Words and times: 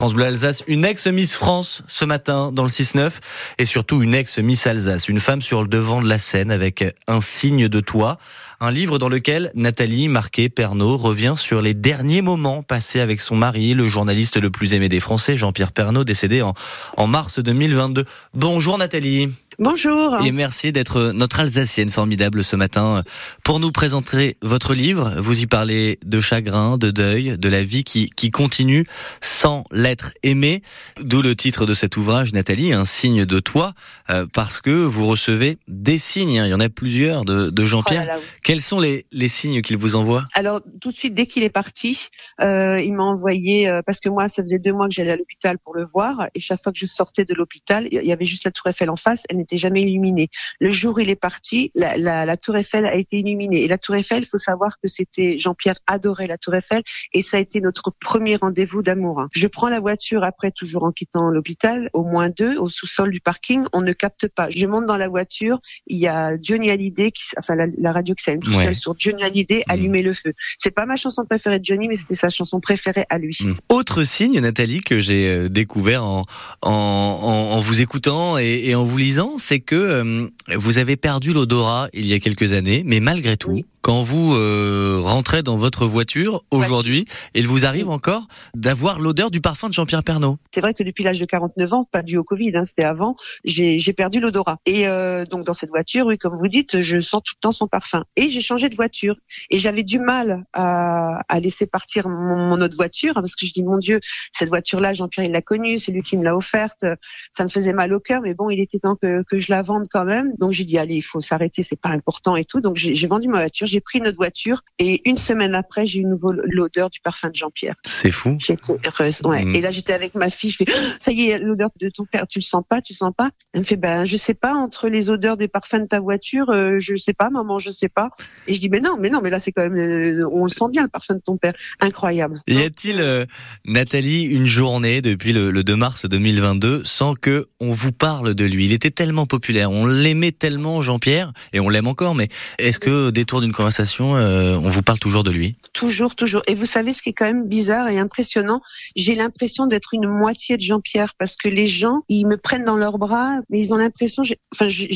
France 0.00 0.14
Bleu 0.14 0.26
Alsace, 0.26 0.62
une 0.68 0.84
ex-Miss 0.84 1.34
France 1.34 1.82
ce 1.88 2.04
matin 2.04 2.52
dans 2.52 2.62
le 2.62 2.68
6-9 2.68 3.14
et 3.58 3.64
surtout 3.64 4.00
une 4.00 4.14
ex-Miss 4.14 4.68
Alsace, 4.68 5.08
une 5.08 5.18
femme 5.18 5.42
sur 5.42 5.60
le 5.60 5.66
devant 5.66 6.00
de 6.00 6.08
la 6.08 6.18
scène 6.18 6.52
avec 6.52 6.84
un 7.08 7.20
signe 7.20 7.66
de 7.66 7.80
toi. 7.80 8.16
Un 8.60 8.70
livre 8.70 8.98
dans 9.00 9.08
lequel 9.08 9.50
Nathalie 9.56 10.06
Marquet 10.06 10.50
Pernaud 10.50 10.96
revient 10.96 11.34
sur 11.36 11.60
les 11.62 11.74
derniers 11.74 12.22
moments 12.22 12.62
passés 12.62 13.00
avec 13.00 13.20
son 13.20 13.34
mari, 13.34 13.74
le 13.74 13.88
journaliste 13.88 14.36
le 14.36 14.50
plus 14.50 14.72
aimé 14.74 14.88
des 14.88 15.00
Français, 15.00 15.34
Jean-Pierre 15.34 15.72
Pernaud, 15.72 16.04
décédé 16.04 16.42
en, 16.42 16.54
en 16.96 17.08
mars 17.08 17.40
2022. 17.40 18.04
Bonjour 18.34 18.78
Nathalie. 18.78 19.32
Bonjour. 19.60 20.24
Et 20.24 20.30
merci 20.30 20.70
d'être 20.70 21.10
notre 21.12 21.40
Alsacienne 21.40 21.88
formidable 21.88 22.44
ce 22.44 22.54
matin 22.54 23.02
pour 23.42 23.58
nous 23.58 23.72
présenter 23.72 24.36
votre 24.40 24.72
livre. 24.72 25.14
Vous 25.18 25.40
y 25.40 25.48
parlez 25.48 25.98
de 26.06 26.20
chagrin, 26.20 26.78
de 26.78 26.92
deuil, 26.92 27.36
de 27.36 27.48
la 27.48 27.64
vie 27.64 27.82
qui, 27.82 28.08
qui 28.08 28.30
continue 28.30 28.86
sans 29.20 29.64
l'être 29.72 30.12
aimé. 30.22 30.62
D'où 31.00 31.22
le 31.22 31.34
titre 31.34 31.66
de 31.66 31.74
cet 31.74 31.96
ouvrage, 31.96 32.32
Nathalie, 32.32 32.72
un 32.72 32.84
signe 32.84 33.24
de 33.24 33.40
toi, 33.40 33.72
euh, 34.10 34.26
parce 34.32 34.60
que 34.60 34.70
vous 34.70 35.08
recevez 35.08 35.58
des 35.66 35.98
signes. 35.98 36.38
Hein. 36.38 36.46
Il 36.46 36.50
y 36.50 36.54
en 36.54 36.60
a 36.60 36.68
plusieurs 36.68 37.24
de, 37.24 37.50
de 37.50 37.64
Jean-Pierre. 37.64 38.06
Oh 38.16 38.22
Quels 38.44 38.60
sont 38.60 38.78
les, 38.78 39.06
les 39.10 39.28
signes 39.28 39.60
qu'il 39.62 39.76
vous 39.76 39.96
envoie? 39.96 40.28
Alors 40.34 40.60
tout 40.80 40.92
de 40.92 40.96
suite, 40.96 41.14
dès 41.14 41.26
qu'il 41.26 41.42
est 41.42 41.50
parti, 41.50 42.10
euh, 42.40 42.80
il 42.80 42.94
m'a 42.94 43.02
envoyé 43.02 43.68
euh, 43.68 43.82
parce 43.84 43.98
que 43.98 44.08
moi, 44.08 44.28
ça 44.28 44.40
faisait 44.42 44.60
deux 44.60 44.72
mois 44.72 44.86
que 44.86 44.94
j'allais 44.94 45.10
à 45.10 45.16
l'hôpital 45.16 45.58
pour 45.58 45.74
le 45.74 45.84
voir, 45.92 46.28
et 46.36 46.38
chaque 46.38 46.62
fois 46.62 46.70
que 46.70 46.78
je 46.78 46.86
sortais 46.86 47.24
de 47.24 47.34
l'hôpital, 47.34 47.88
il 47.90 48.04
y 48.04 48.12
avait 48.12 48.24
juste 48.24 48.44
la 48.44 48.52
Tour 48.52 48.68
Eiffel 48.68 48.88
en 48.88 48.94
face. 48.94 49.24
Elle 49.28 49.47
jamais 49.56 49.82
illuminé. 49.82 50.28
Le 50.60 50.70
jour 50.70 50.96
où 50.96 51.00
il 51.00 51.08
est 51.08 51.16
parti, 51.16 51.70
la, 51.74 51.96
la, 51.96 52.26
la, 52.26 52.36
Tour 52.36 52.56
Eiffel 52.56 52.84
a 52.84 52.94
été 52.94 53.18
illuminée. 53.18 53.62
Et 53.62 53.68
la 53.68 53.78
Tour 53.78 53.94
Eiffel, 53.94 54.22
il 54.22 54.26
faut 54.26 54.38
savoir 54.38 54.78
que 54.82 54.88
c'était 54.88 55.38
Jean-Pierre 55.38 55.76
adorait 55.86 56.26
la 56.26 56.36
Tour 56.36 56.54
Eiffel 56.54 56.82
et 57.14 57.22
ça 57.22 57.38
a 57.38 57.40
été 57.40 57.60
notre 57.60 57.90
premier 57.90 58.36
rendez-vous 58.36 58.82
d'amour. 58.82 59.26
Je 59.32 59.46
prends 59.46 59.68
la 59.68 59.80
voiture 59.80 60.24
après, 60.24 60.50
toujours 60.50 60.84
en 60.84 60.92
quittant 60.92 61.30
l'hôpital, 61.30 61.88
au 61.92 62.04
moins 62.04 62.28
deux, 62.28 62.58
au 62.58 62.68
sous-sol 62.68 63.10
du 63.10 63.20
parking. 63.20 63.64
On 63.72 63.80
ne 63.80 63.92
capte 63.92 64.28
pas. 64.28 64.48
Je 64.50 64.66
monte 64.66 64.86
dans 64.86 64.96
la 64.96 65.08
voiture. 65.08 65.60
Il 65.86 65.98
y 65.98 66.06
a 66.06 66.36
Johnny 66.40 66.70
Hallyday, 66.70 67.10
qui, 67.10 67.22
enfin 67.38 67.54
la, 67.54 67.92
radio 67.92 68.14
qui 68.14 68.24
s'allume 68.24 68.42
tout 68.42 68.52
seul 68.52 68.74
sur 68.74 68.94
Johnny 68.98 69.22
Hallyday, 69.22 69.60
mmh. 69.60 69.72
allumer 69.72 70.02
le 70.02 70.12
feu. 70.12 70.34
C'est 70.58 70.70
pas 70.70 70.86
ma 70.86 70.96
chanson 70.96 71.24
préférée 71.24 71.58
de 71.58 71.64
Johnny, 71.64 71.88
mais 71.88 71.96
c'était 71.96 72.14
sa 72.14 72.30
chanson 72.30 72.60
préférée 72.60 73.06
à 73.08 73.18
lui. 73.18 73.38
Mmh. 73.40 73.54
Autre 73.68 74.02
signe, 74.02 74.40
Nathalie, 74.40 74.80
que 74.80 75.00
j'ai 75.00 75.28
euh, 75.28 75.48
découvert 75.48 76.04
en, 76.04 76.24
en, 76.62 76.70
en, 76.70 77.60
vous 77.60 77.80
écoutant 77.80 78.38
et, 78.38 78.62
et 78.64 78.74
en 78.74 78.84
vous 78.84 78.98
lisant, 78.98 79.37
c'est 79.38 79.60
que 79.60 79.74
euh, 79.74 80.28
vous 80.56 80.78
avez 80.78 80.96
perdu 80.96 81.32
l'odorat 81.32 81.88
il 81.92 82.06
y 82.06 82.14
a 82.14 82.20
quelques 82.20 82.52
années, 82.52 82.82
mais 82.84 83.00
malgré 83.00 83.36
tout, 83.36 83.62
quand 83.88 84.02
vous 84.02 84.34
euh, 84.34 85.00
rentrez 85.02 85.42
dans 85.42 85.56
votre 85.56 85.86
voiture 85.86 86.44
aujourd'hui, 86.50 87.06
il 87.32 87.46
vous 87.46 87.64
arrive 87.64 87.88
encore 87.88 88.28
d'avoir 88.54 88.98
l'odeur 88.98 89.30
du 89.30 89.40
parfum 89.40 89.70
de 89.70 89.72
Jean-Pierre 89.72 90.04
Pernaud. 90.04 90.36
C'est 90.52 90.60
vrai 90.60 90.74
que 90.74 90.82
depuis 90.82 91.04
l'âge 91.04 91.18
de 91.18 91.24
49 91.24 91.72
ans, 91.72 91.84
pas 91.90 92.02
dû 92.02 92.18
au 92.18 92.22
Covid, 92.22 92.52
hein, 92.54 92.64
c'était 92.66 92.84
avant, 92.84 93.16
j'ai 93.46 93.92
perdu 93.94 94.20
l'odorat. 94.20 94.58
Et 94.66 94.86
euh, 94.86 95.24
donc 95.24 95.46
dans 95.46 95.54
cette 95.54 95.70
voiture, 95.70 96.04
oui, 96.04 96.18
comme 96.18 96.36
vous 96.36 96.48
dites, 96.48 96.82
je 96.82 97.00
sens 97.00 97.22
tout 97.24 97.32
le 97.34 97.40
temps 97.40 97.50
son 97.50 97.66
parfum. 97.66 98.04
Et 98.16 98.28
j'ai 98.28 98.42
changé 98.42 98.68
de 98.68 98.76
voiture. 98.76 99.16
Et 99.48 99.56
j'avais 99.56 99.84
du 99.84 99.98
mal 99.98 100.44
à, 100.52 101.22
à, 101.26 101.40
laisser 101.40 101.66
partir 101.66 102.10
mon, 102.10 102.60
autre 102.60 102.76
voiture 102.76 103.14
parce 103.14 103.36
que 103.36 103.46
je 103.46 103.52
dis 103.54 103.62
mon 103.62 103.78
Dieu, 103.78 104.00
cette 104.32 104.50
voiture-là, 104.50 104.92
Jean-Pierre 104.92 105.24
il 105.24 105.32
l'a 105.32 105.40
connue, 105.40 105.78
c'est 105.78 105.92
lui 105.92 106.02
qui 106.02 106.18
me 106.18 106.24
l'a 106.24 106.36
offerte. 106.36 106.84
Ça 107.32 107.42
me 107.42 107.48
faisait 107.48 107.72
mal 107.72 107.94
au 107.94 108.00
cœur, 108.00 108.20
mais 108.20 108.34
bon, 108.34 108.50
il 108.50 108.60
était 108.60 108.80
temps 108.80 108.96
que, 108.96 109.22
que 109.22 109.40
je 109.40 109.50
la 109.50 109.62
vende 109.62 109.86
quand 109.90 110.04
même. 110.04 110.30
Donc 110.38 110.52
j'ai 110.52 110.64
dit 110.64 110.76
allez, 110.76 110.96
il 110.96 111.00
faut 111.00 111.22
s'arrêter, 111.22 111.62
c'est 111.62 111.80
pas 111.80 111.88
important 111.88 112.36
et 112.36 112.44
tout. 112.44 112.60
Donc 112.60 112.76
j'ai 112.76 113.06
vendu 113.06 113.28
ma 113.28 113.38
voiture 113.38 113.66
j'ai 113.77 113.77
pris 113.80 114.00
notre 114.00 114.16
voiture 114.16 114.62
et 114.78 115.08
une 115.08 115.16
semaine 115.16 115.54
après, 115.54 115.86
j'ai 115.86 116.00
eu 116.00 116.04
nouveau 116.04 116.32
l'odeur 116.32 116.90
du 116.90 117.00
parfum 117.00 117.30
de 117.30 117.34
Jean-Pierre. 117.34 117.74
C'est 117.84 118.10
fou. 118.10 118.36
J'étais 118.40 118.74
heureuse. 118.86 119.20
Ouais. 119.24 119.44
Mm. 119.44 119.54
Et 119.54 119.60
là, 119.60 119.70
j'étais 119.70 119.92
avec 119.92 120.14
ma 120.14 120.30
fille. 120.30 120.50
Je 120.50 120.64
fais, 120.64 120.72
ça 121.00 121.12
y 121.12 121.30
est, 121.30 121.38
l'odeur 121.38 121.70
de 121.80 121.88
ton 121.88 122.04
père, 122.04 122.26
tu 122.26 122.38
le 122.38 122.44
sens 122.44 122.62
pas, 122.68 122.80
tu 122.80 122.92
le 122.92 122.96
sens 122.96 123.12
pas? 123.16 123.30
Elle 123.52 123.60
me 123.60 123.64
fait, 123.64 123.76
ben, 123.76 124.04
je 124.04 124.16
sais 124.16 124.34
pas 124.34 124.54
entre 124.54 124.88
les 124.88 125.10
odeurs 125.10 125.36
des 125.36 125.48
parfums 125.48 125.80
de 125.82 125.86
ta 125.86 126.00
voiture, 126.00 126.50
euh, 126.50 126.78
je 126.78 126.96
sais 126.96 127.14
pas, 127.14 127.30
maman, 127.30 127.58
je 127.58 127.70
sais 127.70 127.88
pas. 127.88 128.10
Et 128.46 128.54
je 128.54 128.60
dis, 128.60 128.68
mais 128.68 128.80
non, 128.80 128.96
mais 128.98 129.10
non, 129.10 129.20
mais 129.22 129.30
là, 129.30 129.38
c'est 129.40 129.52
quand 129.52 129.68
même, 129.68 129.76
euh, 129.76 130.28
on 130.32 130.44
le 130.44 130.50
sent 130.50 130.66
bien 130.70 130.82
le 130.82 130.88
parfum 130.88 131.14
de 131.14 131.20
ton 131.20 131.36
père. 131.36 131.54
Incroyable. 131.80 132.42
Y 132.46 132.62
a-t-il, 132.62 133.00
euh, 133.00 133.24
Nathalie, 133.64 134.24
une 134.24 134.46
journée 134.46 135.00
depuis 135.00 135.32
le, 135.32 135.50
le 135.50 135.64
2 135.64 135.76
mars 135.76 136.06
2022 136.06 136.82
sans 136.84 137.14
que 137.14 137.48
on 137.60 137.72
vous 137.72 137.92
parle 137.92 138.34
de 138.34 138.44
lui? 138.44 138.66
Il 138.66 138.72
était 138.72 138.90
tellement 138.90 139.26
populaire, 139.26 139.70
on 139.70 139.86
l'aimait 139.86 140.32
tellement, 140.32 140.82
Jean-Pierre, 140.82 141.32
et 141.52 141.60
on 141.60 141.68
l'aime 141.68 141.86
encore. 141.86 142.14
Mais 142.14 142.28
est-ce 142.58 142.78
que 142.78 143.10
détour 143.10 143.40
d'une 143.40 143.52
conversation 143.52 143.67
euh, 144.16 144.56
on 144.56 144.68
vous 144.68 144.82
parle 144.82 144.98
toujours 144.98 145.22
de 145.22 145.30
lui. 145.30 145.56
Toujours, 145.72 146.14
toujours. 146.14 146.42
Et 146.46 146.54
vous 146.54 146.64
savez 146.64 146.94
ce 146.94 147.02
qui 147.02 147.10
est 147.10 147.12
quand 147.12 147.26
même 147.26 147.46
bizarre 147.46 147.88
et 147.88 147.98
impressionnant, 147.98 148.60
j'ai 148.96 149.14
l'impression 149.14 149.66
d'être 149.66 149.94
une 149.94 150.08
moitié 150.08 150.56
de 150.56 150.62
Jean-Pierre 150.62 151.14
parce 151.18 151.36
que 151.36 151.48
les 151.48 151.66
gens, 151.66 152.02
ils 152.08 152.26
me 152.26 152.36
prennent 152.36 152.64
dans 152.64 152.76
leurs 152.76 152.98
bras, 152.98 153.40
mais 153.50 153.60
ils 153.60 153.72
ont 153.72 153.76
l'impression, 153.76 154.22
enfin, 154.54 154.68
je, 154.68 154.86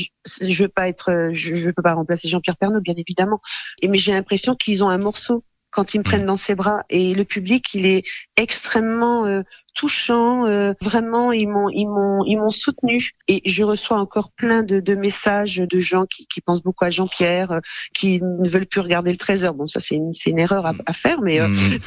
je, 0.40 0.62
veux 0.62 0.68
pas 0.68 0.88
être, 0.88 1.30
je, 1.32 1.54
je 1.54 1.70
peux 1.70 1.82
pas 1.82 1.94
remplacer 1.94 2.28
Jean-Pierre 2.28 2.56
Pernaud, 2.56 2.80
bien 2.80 2.94
évidemment, 2.96 3.40
et 3.80 3.88
mais 3.88 3.98
j'ai 3.98 4.12
l'impression 4.12 4.54
qu'ils 4.54 4.82
ont 4.84 4.88
un 4.88 4.98
morceau 4.98 5.44
quand 5.72 5.94
ils 5.94 5.98
me 5.98 6.04
prennent 6.04 6.22
mm. 6.22 6.26
dans 6.26 6.36
ses 6.36 6.54
bras. 6.54 6.82
Et 6.90 7.14
le 7.14 7.24
public, 7.24 7.74
il 7.74 7.86
est 7.86 8.04
extrêmement 8.36 9.26
euh, 9.26 9.42
touchant. 9.74 10.46
Euh, 10.46 10.74
vraiment, 10.82 11.32
ils 11.32 11.48
m'ont, 11.48 11.68
ils 11.70 11.86
m'ont, 11.86 12.24
ils 12.26 12.36
m'ont 12.36 12.50
soutenu. 12.50 13.10
Et 13.26 13.40
je 13.46 13.64
reçois 13.64 13.98
encore 13.98 14.30
plein 14.32 14.62
de, 14.62 14.80
de 14.80 14.94
messages 14.94 15.56
de 15.56 15.80
gens 15.80 16.04
qui, 16.04 16.26
qui 16.26 16.40
pensent 16.40 16.62
beaucoup 16.62 16.84
à 16.84 16.90
Jean-Pierre, 16.90 17.52
euh, 17.52 17.60
qui 17.94 18.20
ne 18.20 18.48
veulent 18.48 18.66
plus 18.66 18.80
regarder 18.80 19.10
le 19.10 19.16
Trésor. 19.16 19.54
Bon, 19.54 19.66
ça 19.66 19.80
c'est 19.80 19.96
une, 19.96 20.12
c'est 20.12 20.30
une 20.30 20.38
erreur 20.38 20.66
à, 20.66 20.74
à 20.86 20.92
faire, 20.92 21.22
mais 21.22 21.40
mm. 21.40 21.78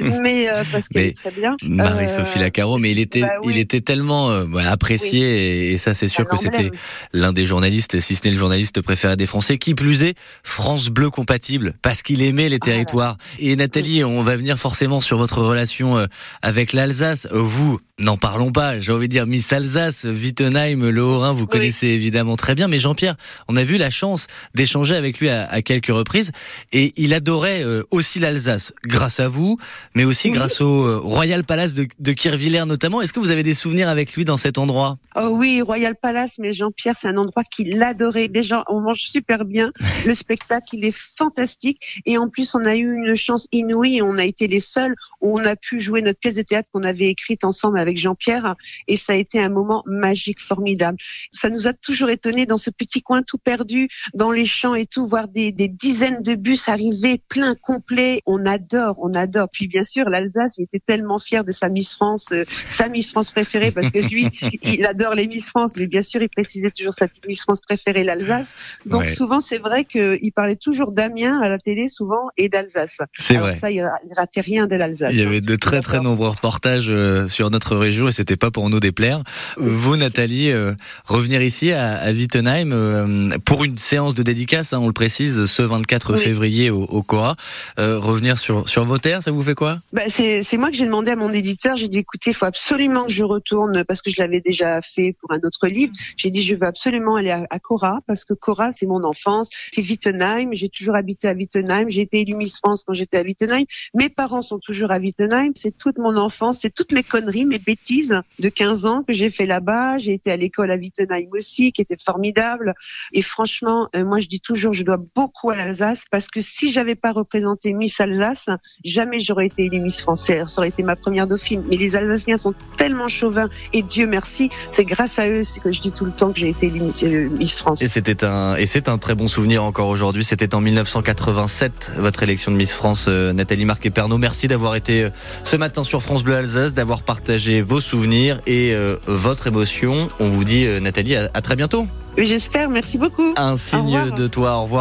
mais, 0.20 0.48
parce 0.70 0.88
que 0.88 0.98
est 0.98 1.16
très 1.16 1.30
bien. 1.30 1.56
Marie-Sophie 1.62 2.38
Lacaro, 2.38 2.78
mais 2.78 2.90
il 2.90 2.98
était, 2.98 3.22
bah 3.22 3.38
il 3.44 3.56
était 3.56 3.80
tellement 3.80 4.30
apprécié 4.30 5.72
et, 5.72 5.78
ça 5.78 5.94
c'est 5.94 6.08
sûr 6.08 6.28
que 6.28 6.36
c'était 6.36 6.70
l'un 7.12 7.32
des 7.32 7.46
journalistes, 7.46 7.98
si 7.98 8.14
ce 8.14 8.24
n'est 8.24 8.32
le 8.32 8.38
journaliste 8.38 8.82
préféré 8.82 9.16
des 9.16 9.26
Français. 9.26 9.56
Qui 9.56 9.74
plus 9.74 10.02
est, 10.02 10.14
France 10.42 10.88
Bleu 10.88 11.08
compatible, 11.08 11.74
parce 11.82 12.02
qu'il 12.02 12.22
aimait 12.22 12.48
les 12.48 12.58
territoires. 12.58 13.16
Et 13.38 13.56
Nathalie, 13.56 14.04
on 14.04 14.22
va 14.22 14.36
venir 14.36 14.56
forcément 14.56 15.00
sur 15.00 15.18
votre 15.18 15.40
relation 15.40 15.98
euh, 15.98 16.06
avec 16.42 16.72
l'Alsace. 16.72 17.28
Vous, 17.32 17.80
n'en 18.02 18.16
parlons 18.16 18.52
pas, 18.52 18.78
j'ai 18.78 18.92
envie 18.92 19.08
de 19.08 19.12
dire 19.12 19.26
Miss 19.26 19.52
Alsace, 19.52 20.04
Wittenheim, 20.04 20.90
le 20.90 21.02
Haut-Rhin, 21.02 21.32
vous 21.32 21.46
connaissez 21.46 21.88
évidemment 21.88 22.36
très 22.36 22.54
bien. 22.54 22.68
Mais 22.68 22.78
Jean-Pierre, 22.78 23.16
on 23.48 23.56
a 23.56 23.64
vu 23.64 23.78
la 23.78 23.90
chance 23.90 24.26
d'échanger 24.54 24.94
avec 24.94 25.18
lui 25.18 25.28
à, 25.28 25.62
quelques 25.62 25.88
reprises. 25.88 26.32
Et 26.72 26.92
il 26.96 27.14
adorait 27.14 27.64
euh, 27.64 27.82
aussi 27.90 28.18
l'Alsace, 28.18 28.72
grâce 28.84 29.20
à 29.20 29.28
vous, 29.28 29.58
mais 29.94 30.04
aussi 30.04 30.30
grâce 30.30 30.60
au 30.60 30.84
euh, 30.84 30.98
Royal 30.98 31.44
Palace 31.44 31.74
de, 31.74 31.86
de 31.98 32.12
Kirvillers 32.12 32.66
notamment. 32.66 33.00
Est-ce 33.00 33.12
que 33.12 33.20
vous 33.20 33.30
avez 33.30 33.42
des 33.42 33.54
souvenirs 33.54 33.88
avec 33.88 34.14
lui 34.14 34.24
dans 34.24 34.36
cet 34.36 34.58
endroit? 34.58 34.98
Oh 35.16 35.28
oui, 35.32 35.62
Royal 35.62 35.94
Palace, 35.94 36.38
mais 36.38 36.52
Jean-Pierre, 36.52 36.96
c'est 37.00 37.08
un 37.08 37.16
endroit 37.16 37.44
qu'il 37.44 37.82
adorait. 37.82 38.28
Déjà, 38.28 38.64
on 38.68 38.80
mange 38.80 39.00
super 39.00 39.44
bien. 39.44 39.72
Le 40.06 40.14
spectacle, 40.14 40.66
il 40.72 40.84
est 40.84 40.96
fantastique. 40.96 42.02
Et 42.06 42.18
en 42.18 42.28
plus, 42.28 42.54
on 42.54 42.64
a 42.64 42.74
eu 42.74 42.94
une 42.94 43.14
chance 43.14 43.46
inouïe. 43.52 44.02
On 44.02 44.16
a 44.16 44.24
été 44.24 44.48
les 44.48 44.60
seuls 44.60 44.94
où 45.20 45.38
on 45.38 45.44
a 45.44 45.56
pu 45.56 45.80
jouer 45.80 46.02
notre 46.02 46.18
pièce 46.18 46.34
de 46.34 46.42
théâtre 46.42 46.68
qu'on 46.72 46.82
avait 46.82 47.06
écrite 47.06 47.44
ensemble 47.44 47.78
avec 47.78 47.91
Jean-Pierre. 47.96 48.56
Et 48.88 48.96
ça 48.96 49.12
a 49.12 49.16
été 49.16 49.40
un 49.40 49.48
moment 49.48 49.82
magique, 49.86 50.40
formidable. 50.40 50.98
Ça 51.32 51.50
nous 51.50 51.66
a 51.66 51.72
toujours 51.72 52.10
étonné 52.10 52.46
dans 52.46 52.58
ce 52.58 52.70
petit 52.70 53.02
coin 53.02 53.22
tout 53.22 53.38
perdu, 53.38 53.88
dans 54.14 54.30
les 54.30 54.46
champs 54.46 54.74
et 54.74 54.86
tout, 54.86 55.06
voir 55.06 55.28
des, 55.28 55.52
des 55.52 55.68
dizaines 55.68 56.22
de 56.22 56.34
bus 56.34 56.68
arriver 56.68 57.20
plein 57.28 57.54
complet. 57.54 58.20
On 58.26 58.46
adore, 58.46 58.98
on 59.00 59.14
adore. 59.14 59.48
Puis 59.50 59.68
bien 59.68 59.84
sûr, 59.84 60.08
l'Alsace, 60.08 60.58
il 60.58 60.64
était 60.64 60.82
tellement 60.84 61.18
fier 61.18 61.44
de 61.44 61.52
sa 61.52 61.68
Miss 61.68 61.94
France, 61.94 62.26
euh, 62.32 62.44
sa 62.68 62.88
Miss 62.88 63.10
France 63.10 63.30
préférée, 63.30 63.70
parce 63.70 63.90
que 63.90 63.98
lui, 63.98 64.26
il 64.62 64.84
adore 64.86 65.14
les 65.14 65.26
Miss 65.26 65.48
France, 65.48 65.72
mais 65.76 65.86
bien 65.86 66.02
sûr, 66.02 66.22
il 66.22 66.28
précisait 66.28 66.70
toujours 66.70 66.94
sa 66.94 67.06
Miss 67.26 67.42
France 67.42 67.60
préférée, 67.60 68.04
l'Alsace. 68.04 68.54
Donc 68.86 69.08
souvent, 69.08 69.40
c'est 69.40 69.58
vrai 69.58 69.84
qu'il 69.84 70.32
parlait 70.34 70.56
toujours 70.56 70.92
d'Amiens 70.92 71.40
à 71.40 71.48
la 71.48 71.58
télé, 71.58 71.88
souvent, 71.88 72.28
et 72.36 72.48
d'Alsace. 72.48 72.98
C'est 73.18 73.36
vrai. 73.36 73.56
Ça, 73.56 73.70
il, 73.70 73.88
ratait 74.16 74.40
rien 74.40 74.66
de 74.66 74.76
l'Alsace. 74.76 75.12
Il 75.12 75.18
y 75.18 75.22
avait 75.22 75.40
de 75.40 75.56
très 75.56 75.80
très 75.80 76.00
nombreux 76.00 76.28
reportages 76.28 76.90
euh, 76.90 77.28
sur 77.28 77.50
notre 77.50 77.76
région 77.82 78.08
et 78.08 78.12
c'était 78.12 78.36
pas 78.36 78.50
pour 78.50 78.68
nous 78.70 78.80
déplaire. 78.80 79.22
Vous, 79.56 79.96
Nathalie, 79.96 80.50
euh, 80.50 80.72
revenir 81.06 81.42
ici 81.42 81.72
à, 81.72 81.96
à 81.96 82.12
Wittenheim 82.12 82.72
euh, 82.72 83.38
pour 83.44 83.64
une 83.64 83.76
séance 83.76 84.14
de 84.14 84.22
dédicace, 84.22 84.72
hein, 84.72 84.78
on 84.80 84.86
le 84.86 84.92
précise, 84.92 85.46
ce 85.46 85.62
24 85.62 86.16
février 86.16 86.70
au, 86.70 86.84
au 86.84 87.02
Cora. 87.02 87.36
revenir 87.76 88.38
sur 88.38 88.68
sur 88.68 88.84
vos 88.84 88.98
terres, 88.98 89.22
ça 89.22 89.30
vous 89.30 89.42
fait 89.42 89.54
quoi? 89.54 89.78
Bah, 89.92 90.02
c'est 90.08 90.56
moi 90.56 90.70
que 90.70 90.76
j'ai 90.76 90.86
demandé 90.86 91.10
à 91.10 91.16
mon 91.16 91.30
éditeur. 91.30 91.76
J'ai 91.76 91.88
dit 91.88 91.98
écoutez, 91.98 92.30
il 92.30 92.34
faut 92.34 92.46
absolument 92.46 93.06
que 93.06 93.12
je 93.12 93.24
retourne 93.24 93.84
parce 93.84 94.02
que 94.02 94.10
je 94.10 94.16
l'avais 94.18 94.40
déjà 94.40 94.80
fait 94.82 95.14
pour 95.20 95.32
un 95.32 95.40
autre 95.44 95.68
livre. 95.68 95.92
J'ai 96.16 96.30
dit 96.30 96.42
je 96.42 96.54
veux 96.54 96.66
absolument 96.66 97.16
aller 97.16 97.30
à, 97.30 97.46
à 97.50 97.58
Cora 97.58 98.00
parce 98.06 98.24
que 98.24 98.34
Cora 98.34 98.72
c'est 98.72 98.86
mon 98.86 99.04
enfance, 99.04 99.50
c'est 99.72 99.82
Wittenheim. 99.82 100.50
J'ai 100.52 100.68
toujours 100.68 100.96
habité 100.96 101.28
à 101.28 101.34
Wittenheim. 101.34 101.86
J'ai 101.88 102.02
été 102.02 102.20
élue 102.20 102.34
Miss 102.34 102.58
France 102.58 102.84
quand 102.86 102.94
j'étais 102.94 103.18
à 103.18 103.22
Wittenheim. 103.22 103.64
Mes 103.94 104.08
parents 104.08 104.42
sont 104.42 104.58
toujours 104.58 104.90
à 104.90 104.98
Wittenheim. 104.98 105.52
C'est 105.54 105.76
toute 105.76 105.98
mon 105.98 106.16
enfance, 106.16 106.60
c'est 106.62 106.74
toute 106.74 106.92
mes 106.92 107.02
conneries, 107.02 107.44
mes 107.44 107.58
bêtises 107.64 108.20
de 108.38 108.48
15 108.48 108.86
ans 108.86 109.02
que 109.06 109.12
j'ai 109.12 109.30
fait 109.30 109.46
là-bas. 109.46 109.98
J'ai 109.98 110.12
été 110.12 110.30
à 110.30 110.36
l'école 110.36 110.70
à 110.70 110.76
Wittenheim 110.76 111.28
aussi, 111.32 111.72
qui 111.72 111.82
était 111.82 111.96
formidable. 112.02 112.74
Et 113.12 113.22
franchement, 113.22 113.88
euh, 113.94 114.04
moi, 114.04 114.20
je 114.20 114.28
dis 114.28 114.40
toujours, 114.40 114.72
je 114.72 114.82
dois 114.82 114.98
beaucoup 115.14 115.50
à 115.50 115.56
l'Alsace 115.56 116.04
parce 116.10 116.28
que 116.28 116.40
si 116.40 116.70
j'avais 116.70 116.94
pas 116.94 117.12
représenté 117.12 117.72
Miss 117.72 118.00
Alsace, 118.00 118.48
jamais 118.84 119.20
j'aurais 119.20 119.46
été 119.46 119.64
élue 119.64 119.80
Miss 119.80 120.00
Française. 120.00 120.44
Ça 120.48 120.60
aurait 120.60 120.68
été 120.68 120.82
ma 120.82 120.96
première 120.96 121.26
dauphine. 121.26 121.62
Mais 121.68 121.76
les 121.76 121.96
Alsaciens 121.96 122.38
sont 122.38 122.54
tellement 122.76 123.08
chauvins 123.08 123.48
et 123.72 123.82
Dieu 123.82 124.06
merci, 124.06 124.50
c'est 124.70 124.84
grâce 124.84 125.18
à 125.18 125.28
eux 125.28 125.42
que 125.62 125.72
je 125.72 125.80
dis 125.80 125.92
tout 125.92 126.04
le 126.04 126.12
temps 126.12 126.32
que 126.32 126.40
j'ai 126.40 126.48
été 126.48 126.66
élue 126.66 126.82
euh, 127.02 127.28
Miss 127.30 127.58
France. 127.58 127.82
Et 127.82 127.88
c'était 127.88 128.24
un, 128.24 128.56
et 128.56 128.66
c'est 128.66 128.88
un 128.88 128.98
très 128.98 129.14
bon 129.14 129.28
souvenir 129.28 129.64
encore 129.64 129.88
aujourd'hui. 129.88 130.24
C'était 130.24 130.54
en 130.54 130.60
1987, 130.60 131.92
votre 131.98 132.22
élection 132.22 132.50
de 132.52 132.56
Miss 132.56 132.72
France, 132.72 133.06
euh, 133.08 133.32
Nathalie 133.32 133.64
Marquet-Pernot. 133.64 134.18
Merci 134.18 134.48
d'avoir 134.48 134.74
été 134.74 135.08
ce 135.44 135.56
matin 135.56 135.82
sur 135.82 136.02
France 136.02 136.22
Bleu 136.22 136.36
Alsace, 136.36 136.74
d'avoir 136.74 137.02
partagé 137.02 137.51
vos 137.60 137.80
souvenirs 137.80 138.40
et 138.46 138.74
votre 139.06 139.46
émotion. 139.46 140.10
On 140.20 140.28
vous 140.28 140.44
dit, 140.44 140.66
Nathalie, 140.80 141.16
à, 141.16 141.28
à 141.34 141.40
très 141.40 141.56
bientôt. 141.56 141.86
J'espère, 142.18 142.68
merci 142.68 142.98
beaucoup. 142.98 143.32
Un 143.36 143.56
signe 143.56 144.10
de 144.14 144.26
toi, 144.26 144.58
au 144.58 144.62
revoir. 144.62 144.80